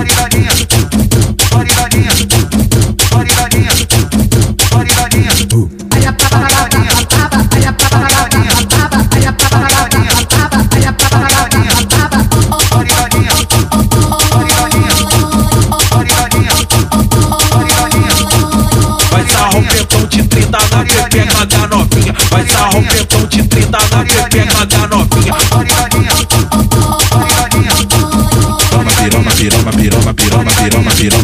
body 0.00 0.14
like 0.16 0.34
me. 0.34 0.59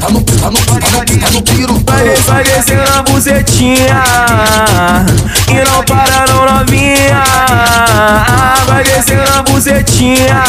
no, 0.00 0.10
no, 0.10 0.20
no, 0.20 0.50
no, 0.50 0.60
no, 1.66 1.80
Vai, 1.86 2.04
des- 2.04 2.18
tu. 2.18 2.30
vai 2.32 2.44
descendo 2.44 2.82
a 2.82 3.02
bucetinha 3.02 4.02
E 5.48 5.54
não 5.64 5.82
para 5.84 6.26
não 6.28 6.44
novinha 6.58 7.24
Vai 8.66 8.84
descendo 8.84 9.22
a 9.32 9.42
bucetinha 9.42 10.42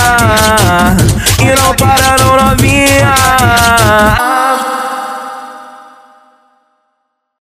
E 1.39 1.45
não 1.55 1.73
para 1.75 2.17
não 2.19 2.31
novinha 2.35 2.46